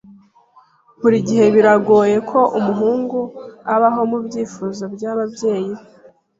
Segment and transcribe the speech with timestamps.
[1.01, 3.19] Burigihe biragoye ko umuhungu
[3.73, 5.81] abaho mubyifuzo byababyeyi be.